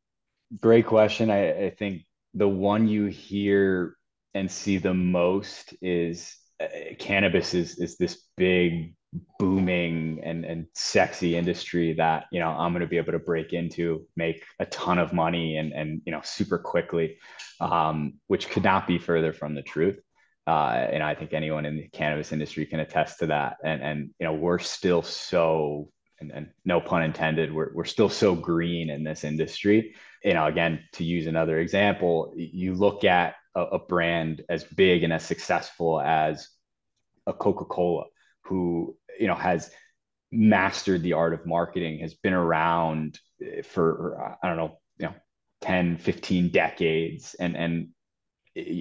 Great 0.60 0.86
question. 0.86 1.30
I, 1.30 1.66
I 1.66 1.70
think 1.70 2.02
the 2.34 2.48
one 2.48 2.88
you 2.88 3.06
hear 3.06 3.96
and 4.34 4.50
see 4.50 4.78
the 4.78 4.94
most 4.94 5.74
is 5.82 6.36
uh, 6.60 6.66
cannabis 6.98 7.54
is 7.54 7.78
is 7.78 7.96
this 7.96 8.26
big 8.36 8.94
booming 9.38 10.20
and 10.22 10.44
and 10.44 10.66
sexy 10.74 11.36
industry 11.36 11.92
that 11.94 12.26
you 12.32 12.40
know 12.40 12.48
I'm 12.48 12.72
going 12.72 12.80
to 12.80 12.86
be 12.86 12.96
able 12.96 13.12
to 13.12 13.18
break 13.18 13.52
into, 13.52 14.06
make 14.16 14.44
a 14.58 14.66
ton 14.66 14.98
of 14.98 15.12
money 15.12 15.56
and 15.56 15.72
and 15.72 16.02
you 16.06 16.12
know 16.12 16.20
super 16.24 16.58
quickly, 16.58 17.18
um, 17.60 18.14
which 18.26 18.48
could 18.48 18.64
not 18.64 18.86
be 18.86 18.98
further 18.98 19.32
from 19.32 19.54
the 19.54 19.62
truth. 19.62 20.00
Uh, 20.46 20.88
and 20.90 21.02
I 21.02 21.14
think 21.14 21.32
anyone 21.32 21.66
in 21.66 21.76
the 21.76 21.88
cannabis 21.88 22.32
industry 22.32 22.66
can 22.66 22.80
attest 22.80 23.18
to 23.18 23.26
that. 23.26 23.58
And 23.64 23.82
and 23.82 24.10
you 24.18 24.26
know 24.26 24.34
we're 24.34 24.58
still 24.58 25.02
so 25.02 25.88
and, 26.20 26.30
and 26.30 26.50
no 26.64 26.80
pun 26.80 27.02
intended, 27.02 27.52
we're 27.52 27.72
we're 27.74 27.84
still 27.84 28.08
so 28.08 28.34
green 28.34 28.88
in 28.88 29.04
this 29.04 29.24
industry. 29.24 29.94
You 30.24 30.34
know, 30.34 30.46
again, 30.46 30.84
to 30.94 31.04
use 31.04 31.26
another 31.26 31.58
example, 31.58 32.32
you 32.36 32.74
look 32.74 33.04
at 33.04 33.34
a, 33.54 33.62
a 33.62 33.78
brand 33.78 34.42
as 34.48 34.64
big 34.64 35.02
and 35.02 35.12
as 35.12 35.24
successful 35.24 36.00
as 36.00 36.48
a 37.26 37.32
Coca 37.32 37.64
Cola 37.64 38.04
who 38.44 38.96
you 39.18 39.26
know 39.26 39.34
has 39.34 39.70
mastered 40.30 41.02
the 41.02 41.12
art 41.12 41.34
of 41.34 41.44
marketing 41.46 41.98
has 42.00 42.14
been 42.14 42.32
around 42.32 43.18
for 43.64 44.36
i 44.42 44.48
don't 44.48 44.56
know 44.56 44.78
you 44.98 45.06
know 45.06 45.14
10 45.62 45.96
15 45.96 46.50
decades. 46.50 47.34
And 47.38 47.56
and 47.56 47.88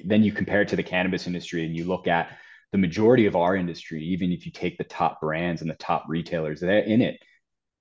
then 0.04 0.22
you 0.22 0.34
compare 0.34 0.62
it 0.62 0.68
to 0.70 0.76
the 0.76 0.84
cannabis 0.84 1.28
industry 1.28 1.66
and 1.66 1.76
you 1.76 1.86
look 1.86 2.08
at 2.08 2.38
the 2.74 2.78
majority 2.78 3.26
of 3.26 3.38
our 3.38 3.56
industry 3.56 4.04
even 4.04 4.34
if 4.34 4.46
you 4.46 4.52
take 4.52 4.78
the 4.78 4.84
top 4.84 5.22
brands 5.22 5.62
and 5.62 5.70
the 5.70 5.76
top 5.76 6.06
retailers 6.10 6.60
they're 6.60 6.80
in 6.80 7.02
it 7.02 7.18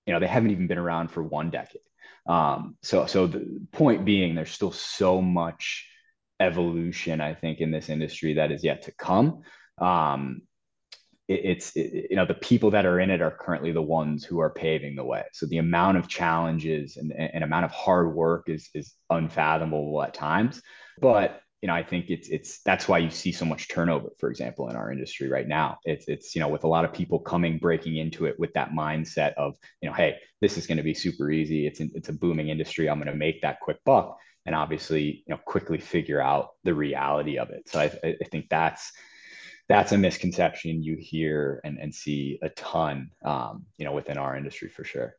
you 0.07 0.12
know 0.12 0.21
they 0.21 0.28
haven't 0.28 0.52
even 0.52 0.69
been 0.69 0.78
around 0.78 1.11
for 1.11 1.23
one 1.23 1.50
decade. 1.50 1.83
Um, 2.26 2.76
so 2.83 3.07
so 3.07 3.26
the 3.26 3.61
point 3.73 4.04
being 4.04 4.35
there's 4.35 4.52
still 4.52 4.73
so 4.73 5.21
much 5.21 5.88
evolution 6.38 7.21
i 7.21 7.35
think 7.35 7.61
in 7.61 7.71
this 7.71 7.90
industry 7.90 8.35
that 8.35 8.52
is 8.52 8.62
yet 8.62 8.83
to 8.83 8.92
come. 8.92 9.42
Um, 9.78 10.42
it, 11.31 11.41
it's 11.45 11.77
it, 11.77 12.09
you 12.11 12.17
know 12.17 12.27
the 12.27 12.35
people 12.35 12.71
that 12.73 12.85
are 12.85 12.99
in 12.99 13.11
it 13.11 13.23
are 13.23 13.31
currently 13.31 13.73
the 13.73 13.83
ones 13.83 14.25
who 14.25 14.41
are 14.41 14.51
paving 14.51 14.97
the 14.97 15.05
way. 15.05 15.23
So 15.33 15.47
the 15.47 15.59
amount 15.59 15.97
of 15.99 16.09
challenges 16.09 16.97
and, 16.97 17.13
and 17.13 17.45
amount 17.45 17.65
of 17.65 17.71
hard 17.71 18.15
work 18.15 18.49
is 18.49 18.69
is 18.75 18.95
unfathomable 19.09 20.03
at 20.03 20.15
times. 20.15 20.61
But 21.01 21.41
you 21.63 21.67
know 21.67 21.75
i 21.75 21.83
think 21.83 22.09
it's 22.09 22.29
it's 22.31 22.63
that's 22.63 22.89
why 22.89 22.97
you 22.97 23.11
see 23.11 23.33
so 23.33 23.45
much 23.45 23.69
turnover 23.69 24.09
for 24.19 24.31
example 24.31 24.71
in 24.71 24.77
our 24.77 24.91
industry 24.91 25.29
right 25.29 25.47
now. 25.47 25.79
It's 25.85 26.09
it's 26.09 26.35
you 26.35 26.41
know 26.41 26.49
with 26.49 26.65
a 26.65 26.69
lot 26.69 26.85
of 26.85 26.93
people 26.93 27.19
coming 27.19 27.59
breaking 27.59 27.97
into 27.97 28.25
it 28.27 28.39
with 28.39 28.53
that 28.55 28.71
mindset 28.71 29.35
of 29.35 29.57
you 29.83 29.89
know 29.89 29.95
hey 29.95 30.17
this 30.41 30.57
is 30.57 30.67
going 30.67 30.79
to 30.79 30.83
be 30.83 30.95
super 30.95 31.31
easy. 31.31 31.67
It's 31.67 31.81
an, 31.81 31.91
it's 31.95 32.09
a 32.09 32.15
booming 32.15 32.49
industry. 32.49 32.89
I'm 32.89 32.99
going 32.99 33.13
to 33.13 33.25
make 33.27 33.43
that 33.43 33.61
quick 33.61 33.79
buck 33.85 34.19
and 34.47 34.55
obviously 34.55 35.23
you 35.27 35.35
know 35.35 35.41
quickly 35.45 35.79
figure 35.79 36.21
out 36.21 36.51
the 36.65 36.75
reality 36.75 37.39
of 37.39 37.51
it. 37.51 37.69
So 37.69 37.79
i, 37.79 37.91
I 38.03 38.25
think 38.31 38.49
that's 38.49 38.91
that's 39.71 39.93
a 39.93 39.99
misconception 39.99 40.83
you 40.83 40.97
hear 40.97 41.61
and, 41.62 41.79
and 41.79 41.95
see 41.95 42.41
a 42.43 42.49
ton, 42.49 43.09
um, 43.25 43.65
you 43.79 43.85
know, 43.85 43.93
within 43.93 44.19
our 44.19 44.37
industry 44.37 44.69
for 44.69 44.83
sure. 44.83 45.15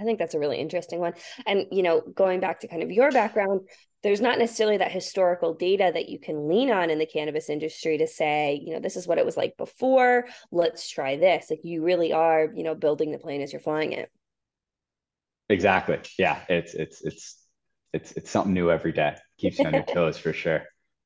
I 0.00 0.04
think 0.04 0.20
that's 0.20 0.34
a 0.34 0.38
really 0.38 0.58
interesting 0.58 1.00
one. 1.00 1.14
And, 1.46 1.66
you 1.72 1.82
know, 1.82 2.00
going 2.00 2.38
back 2.38 2.60
to 2.60 2.68
kind 2.68 2.84
of 2.84 2.92
your 2.92 3.10
background, 3.10 3.62
there's 4.04 4.20
not 4.20 4.38
necessarily 4.38 4.76
that 4.76 4.92
historical 4.92 5.54
data 5.54 5.90
that 5.92 6.08
you 6.08 6.20
can 6.20 6.48
lean 6.48 6.70
on 6.70 6.90
in 6.90 7.00
the 7.00 7.06
cannabis 7.06 7.50
industry 7.50 7.98
to 7.98 8.06
say, 8.06 8.62
you 8.64 8.72
know, 8.72 8.78
this 8.78 8.96
is 8.96 9.08
what 9.08 9.18
it 9.18 9.26
was 9.26 9.36
like 9.36 9.56
before. 9.56 10.26
Let's 10.52 10.88
try 10.88 11.16
this. 11.16 11.46
Like 11.50 11.64
you 11.64 11.82
really 11.82 12.12
are, 12.12 12.52
you 12.54 12.62
know, 12.62 12.76
building 12.76 13.10
the 13.10 13.18
plane 13.18 13.42
as 13.42 13.52
you're 13.52 13.60
flying 13.60 13.92
it. 13.92 14.10
Exactly. 15.48 15.98
Yeah. 16.20 16.40
It's, 16.48 16.74
it's, 16.74 17.02
it's, 17.02 17.36
it's, 17.92 18.12
it's 18.12 18.30
something 18.30 18.54
new 18.54 18.70
every 18.70 18.92
day. 18.92 19.16
Keeps 19.38 19.58
you 19.58 19.66
on 19.66 19.74
your 19.74 19.82
toes 19.92 20.18
for 20.18 20.32
sure. 20.32 20.62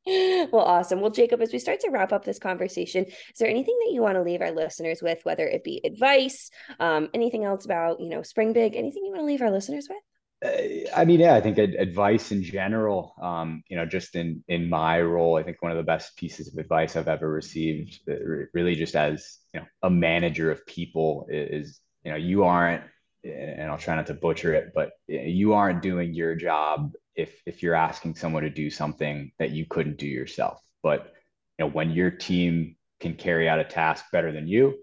well, 0.52 0.62
awesome. 0.62 1.00
Well, 1.00 1.10
Jacob, 1.10 1.40
as 1.40 1.52
we 1.52 1.58
start 1.58 1.80
to 1.80 1.90
wrap 1.90 2.12
up 2.12 2.24
this 2.24 2.38
conversation, 2.38 3.06
is 3.06 3.38
there 3.40 3.48
anything 3.48 3.76
that 3.84 3.92
you 3.92 4.02
want 4.02 4.14
to 4.14 4.22
leave 4.22 4.40
our 4.40 4.52
listeners 4.52 5.02
with, 5.02 5.18
whether 5.24 5.46
it 5.48 5.64
be 5.64 5.80
advice, 5.84 6.50
um, 6.78 7.08
anything 7.12 7.44
else 7.44 7.64
about, 7.64 7.98
you 7.98 8.08
know, 8.08 8.22
Springbig, 8.22 8.76
anything 8.76 9.04
you 9.04 9.10
want 9.10 9.22
to 9.22 9.26
leave 9.26 9.42
our 9.42 9.50
listeners 9.50 9.88
with? 9.90 9.98
Uh, 10.44 10.88
I 10.96 11.04
mean, 11.04 11.18
yeah, 11.18 11.34
I 11.34 11.40
think 11.40 11.58
advice 11.58 12.30
in 12.30 12.44
general, 12.44 13.14
um, 13.20 13.64
you 13.68 13.76
know, 13.76 13.86
just 13.86 14.14
in 14.14 14.44
in 14.46 14.68
my 14.68 15.00
role, 15.00 15.36
I 15.36 15.42
think 15.42 15.60
one 15.60 15.72
of 15.72 15.78
the 15.78 15.82
best 15.82 16.16
pieces 16.16 16.46
of 16.46 16.58
advice 16.58 16.94
I've 16.94 17.08
ever 17.08 17.28
received, 17.28 17.98
uh, 18.08 18.44
really 18.54 18.76
just 18.76 18.94
as 18.94 19.38
you 19.54 19.60
know, 19.60 19.66
a 19.82 19.90
manager 19.90 20.52
of 20.52 20.64
people, 20.66 21.26
is 21.30 21.80
you 22.04 22.12
know, 22.12 22.18
you 22.18 22.44
aren't, 22.44 22.84
and 23.24 23.68
I'll 23.68 23.78
try 23.78 23.96
not 23.96 24.06
to 24.08 24.14
butcher 24.14 24.54
it, 24.54 24.72
but 24.74 24.90
you 25.08 25.54
aren't 25.54 25.82
doing 25.82 26.14
your 26.14 26.36
job 26.36 26.92
if 27.16 27.40
if 27.46 27.62
you're 27.62 27.74
asking 27.74 28.14
someone 28.14 28.42
to 28.42 28.50
do 28.50 28.70
something 28.70 29.32
that 29.38 29.50
you 29.50 29.66
couldn't 29.68 29.98
do 29.98 30.06
yourself. 30.06 30.60
But 30.82 31.12
you 31.58 31.64
know, 31.64 31.70
when 31.70 31.90
your 31.90 32.10
team 32.10 32.76
can 33.00 33.14
carry 33.14 33.48
out 33.48 33.58
a 33.58 33.64
task 33.64 34.04
better 34.12 34.32
than 34.32 34.46
you, 34.46 34.78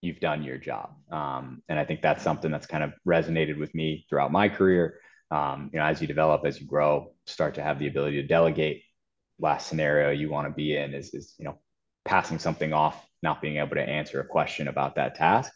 you've 0.00 0.20
done 0.20 0.42
your 0.42 0.58
job. 0.58 0.90
Um, 1.10 1.62
and 1.68 1.78
I 1.78 1.84
think 1.84 2.02
that's 2.02 2.22
something 2.22 2.50
that's 2.50 2.66
kind 2.66 2.84
of 2.84 2.92
resonated 3.06 3.58
with 3.58 3.74
me 3.74 4.06
throughout 4.08 4.30
my 4.30 4.48
career. 4.48 5.00
Um, 5.30 5.70
you 5.72 5.78
know, 5.78 5.86
as 5.86 6.00
you 6.00 6.06
develop, 6.06 6.44
as 6.44 6.60
you 6.60 6.66
grow, 6.66 7.12
start 7.26 7.54
to 7.54 7.62
have 7.62 7.78
the 7.78 7.88
ability 7.88 8.20
to 8.20 8.28
delegate. 8.28 8.82
Last 9.40 9.66
scenario 9.66 10.10
you 10.10 10.30
want 10.30 10.46
to 10.46 10.54
be 10.54 10.76
in 10.76 10.94
is, 10.94 11.12
is 11.14 11.34
you 11.38 11.46
know 11.46 11.58
passing 12.04 12.38
something 12.38 12.72
off, 12.72 13.04
not 13.22 13.40
being 13.40 13.56
able 13.56 13.74
to 13.76 13.82
answer 13.82 14.20
a 14.20 14.26
question 14.26 14.68
about 14.68 14.96
that 14.96 15.14
task. 15.14 15.52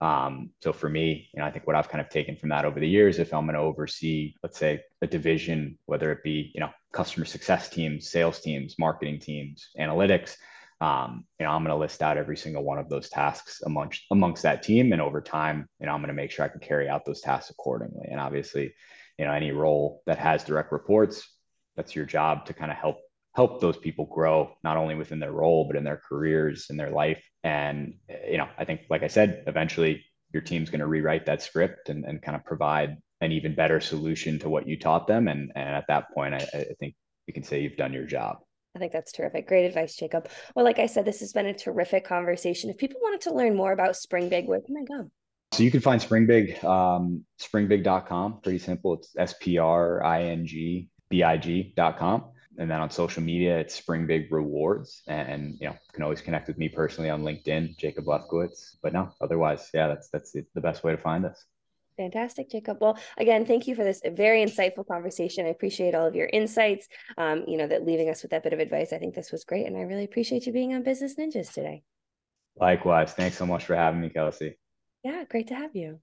Um, 0.00 0.50
so 0.60 0.72
for 0.72 0.88
me, 0.88 1.28
you 1.32 1.40
know, 1.40 1.46
I 1.46 1.50
think 1.50 1.66
what 1.66 1.76
I've 1.76 1.88
kind 1.88 2.00
of 2.00 2.10
taken 2.10 2.36
from 2.36 2.50
that 2.50 2.64
over 2.64 2.80
the 2.80 2.88
years, 2.88 3.18
if 3.18 3.32
I'm 3.32 3.46
going 3.46 3.54
to 3.54 3.60
oversee, 3.60 4.34
let's 4.42 4.58
say, 4.58 4.82
a 5.00 5.06
division, 5.06 5.78
whether 5.86 6.12
it 6.12 6.22
be 6.22 6.50
you 6.54 6.60
know 6.60 6.70
customer 6.92 7.24
success 7.24 7.68
teams, 7.68 8.10
sales 8.10 8.40
teams, 8.40 8.76
marketing 8.78 9.20
teams, 9.20 9.70
analytics, 9.78 10.36
um, 10.80 11.24
you 11.38 11.46
know, 11.46 11.52
I'm 11.52 11.62
going 11.62 11.74
to 11.74 11.80
list 11.80 12.02
out 12.02 12.18
every 12.18 12.36
single 12.36 12.62
one 12.62 12.78
of 12.78 12.88
those 12.88 13.08
tasks 13.08 13.62
amongst 13.64 14.02
amongst 14.10 14.42
that 14.42 14.62
team, 14.62 14.92
and 14.92 15.00
over 15.00 15.20
time, 15.20 15.68
you 15.80 15.86
know, 15.86 15.92
I'm 15.92 16.00
going 16.00 16.08
to 16.08 16.14
make 16.14 16.30
sure 16.30 16.44
I 16.44 16.48
can 16.48 16.60
carry 16.60 16.88
out 16.88 17.04
those 17.04 17.20
tasks 17.20 17.50
accordingly. 17.50 18.08
And 18.10 18.20
obviously, 18.20 18.74
you 19.18 19.24
know, 19.24 19.32
any 19.32 19.52
role 19.52 20.02
that 20.06 20.18
has 20.18 20.44
direct 20.44 20.72
reports, 20.72 21.26
that's 21.76 21.94
your 21.94 22.04
job 22.04 22.46
to 22.46 22.52
kind 22.54 22.70
of 22.70 22.76
help 22.76 22.98
help 23.34 23.60
those 23.60 23.76
people 23.76 24.06
grow 24.06 24.56
not 24.62 24.76
only 24.76 24.94
within 24.94 25.18
their 25.18 25.32
role 25.32 25.66
but 25.66 25.76
in 25.76 25.84
their 25.84 26.00
careers 26.08 26.66
in 26.70 26.76
their 26.76 26.90
life 26.90 27.22
and 27.42 27.94
you 28.28 28.38
know 28.38 28.48
i 28.58 28.64
think 28.64 28.82
like 28.90 29.02
i 29.02 29.08
said 29.08 29.42
eventually 29.46 30.04
your 30.32 30.42
team's 30.42 30.70
going 30.70 30.80
to 30.80 30.86
rewrite 30.86 31.26
that 31.26 31.42
script 31.42 31.88
and, 31.88 32.04
and 32.04 32.22
kind 32.22 32.36
of 32.36 32.44
provide 32.44 32.96
an 33.20 33.32
even 33.32 33.54
better 33.54 33.80
solution 33.80 34.38
to 34.38 34.48
what 34.48 34.66
you 34.66 34.78
taught 34.78 35.06
them 35.06 35.28
and, 35.28 35.52
and 35.54 35.68
at 35.68 35.84
that 35.88 36.12
point 36.12 36.34
I, 36.34 36.38
I 36.52 36.66
think 36.80 36.94
you 37.26 37.34
can 37.34 37.44
say 37.44 37.60
you've 37.60 37.76
done 37.76 37.92
your 37.92 38.06
job 38.06 38.38
I 38.76 38.80
think 38.80 38.90
that's 38.90 39.12
terrific. 39.12 39.46
Great 39.46 39.66
advice, 39.66 39.94
Jacob. 39.94 40.28
Well, 40.56 40.64
like 40.64 40.80
I 40.80 40.86
said, 40.86 41.04
this 41.04 41.20
has 41.20 41.32
been 41.32 41.46
a 41.46 41.54
terrific 41.54 42.04
conversation. 42.04 42.70
If 42.70 42.76
people 42.76 42.98
wanted 43.00 43.20
to 43.20 43.32
learn 43.32 43.54
more 43.54 43.70
about 43.70 43.94
Springbig, 43.94 44.48
where 44.48 44.60
can 44.60 44.74
they 44.74 44.82
go? 44.82 45.08
So 45.52 45.62
you 45.62 45.70
can 45.70 45.78
find 45.78 46.02
Springbig, 46.02 46.64
um, 46.64 47.24
springbig.com. 47.40 48.40
Pretty 48.42 48.58
simple. 48.58 48.94
It's 48.94 49.14
S 49.16 49.36
P 49.40 49.58
R 49.58 50.02
I 50.02 50.24
N 50.24 50.44
G 50.44 50.88
B 51.08 51.22
I 51.22 51.36
G.com 51.36 52.32
and 52.58 52.70
then 52.70 52.80
on 52.80 52.90
social 52.90 53.22
media, 53.22 53.58
it's 53.58 53.74
Spring 53.74 54.06
Big 54.06 54.30
Rewards. 54.30 55.02
And, 55.06 55.56
you 55.60 55.68
know, 55.68 55.76
can 55.92 56.02
always 56.02 56.20
connect 56.20 56.48
with 56.48 56.58
me 56.58 56.68
personally 56.68 57.10
on 57.10 57.22
LinkedIn, 57.22 57.76
Jacob 57.76 58.04
Lefkowitz. 58.04 58.76
But 58.82 58.92
no, 58.92 59.10
otherwise, 59.20 59.70
yeah, 59.74 59.88
that's 59.88 60.08
that's 60.10 60.32
the, 60.32 60.44
the 60.54 60.60
best 60.60 60.84
way 60.84 60.92
to 60.92 60.98
find 60.98 61.24
us. 61.24 61.44
Fantastic, 61.96 62.50
Jacob. 62.50 62.78
Well, 62.80 62.98
again, 63.18 63.46
thank 63.46 63.68
you 63.68 63.74
for 63.76 63.84
this 63.84 64.02
very 64.04 64.44
insightful 64.44 64.86
conversation. 64.86 65.46
I 65.46 65.50
appreciate 65.50 65.94
all 65.94 66.06
of 66.06 66.14
your 66.14 66.28
insights. 66.32 66.88
Um, 67.16 67.44
you 67.46 67.56
know, 67.56 67.68
that 67.68 67.84
leaving 67.84 68.10
us 68.10 68.22
with 68.22 68.32
that 68.32 68.42
bit 68.42 68.52
of 68.52 68.58
advice. 68.58 68.92
I 68.92 68.98
think 68.98 69.14
this 69.14 69.30
was 69.30 69.44
great, 69.44 69.66
and 69.66 69.76
I 69.76 69.82
really 69.82 70.04
appreciate 70.04 70.46
you 70.46 70.52
being 70.52 70.74
on 70.74 70.82
Business 70.82 71.14
Ninjas 71.14 71.52
today. 71.52 71.82
Likewise. 72.56 73.12
Thanks 73.12 73.36
so 73.36 73.46
much 73.46 73.64
for 73.64 73.76
having 73.76 74.00
me, 74.00 74.10
Kelsey. 74.10 74.56
Yeah, 75.02 75.24
great 75.28 75.48
to 75.48 75.54
have 75.54 75.74
you. 75.74 76.00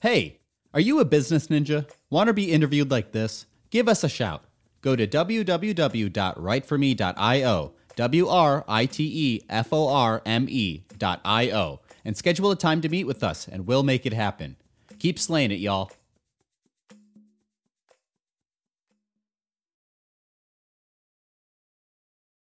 Hey, 0.00 0.40
are 0.72 0.80
you 0.80 1.00
a 1.00 1.04
business 1.04 1.48
ninja? 1.48 1.88
Want 2.08 2.28
to 2.28 2.32
be 2.32 2.52
interviewed 2.52 2.90
like 2.90 3.12
this? 3.12 3.46
Give 3.70 3.88
us 3.88 4.02
a 4.02 4.08
shout 4.08 4.44
go 4.80 4.96
to 4.96 5.06
www.writeforme.io, 5.06 7.72
W 7.96 8.28
R 8.28 8.64
I 8.68 8.86
T 8.86 9.10
E 9.12 9.40
F 9.48 9.72
O 9.72 9.88
R 9.88 10.22
M 10.24 10.46
E.io, 10.48 11.80
and 12.04 12.16
schedule 12.16 12.50
a 12.50 12.56
time 12.56 12.80
to 12.80 12.88
meet 12.88 13.04
with 13.04 13.22
us, 13.22 13.48
and 13.48 13.66
we'll 13.66 13.82
make 13.82 14.06
it 14.06 14.12
happen. 14.12 14.56
Keep 14.98 15.18
slaying 15.18 15.50
it, 15.50 15.60
y'all. 15.60 15.90